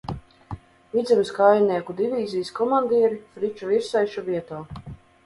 [0.93, 4.65] Vidzemes kājnieku divīzijas komandieri Friča Virsaiša vietā.